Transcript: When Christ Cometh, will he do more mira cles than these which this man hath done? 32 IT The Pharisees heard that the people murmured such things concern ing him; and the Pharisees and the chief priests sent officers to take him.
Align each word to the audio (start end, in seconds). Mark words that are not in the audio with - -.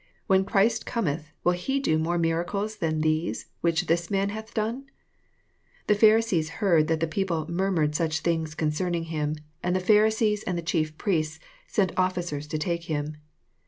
When 0.25 0.45
Christ 0.45 0.87
Cometh, 0.87 1.31
will 1.43 1.51
he 1.53 1.79
do 1.79 1.99
more 1.99 2.17
mira 2.17 2.43
cles 2.43 2.79
than 2.79 3.01
these 3.01 3.45
which 3.61 3.85
this 3.85 4.09
man 4.09 4.29
hath 4.29 4.51
done? 4.51 4.85
32 4.85 4.89
IT 4.89 5.87
The 5.89 5.93
Pharisees 5.99 6.49
heard 6.49 6.87
that 6.87 7.01
the 7.01 7.05
people 7.07 7.47
murmured 7.47 7.93
such 7.93 8.21
things 8.21 8.55
concern 8.55 8.95
ing 8.95 9.03
him; 9.13 9.35
and 9.61 9.75
the 9.75 9.79
Pharisees 9.79 10.41
and 10.41 10.57
the 10.57 10.63
chief 10.63 10.97
priests 10.97 11.39
sent 11.67 11.91
officers 11.99 12.47
to 12.47 12.57
take 12.57 12.85
him. 12.85 13.17